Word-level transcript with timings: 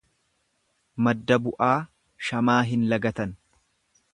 Madda 1.07 1.37
bu'aa 1.49 1.69
shamaa 2.29 2.59
hin 2.71 2.89
lagatan. 2.95 3.37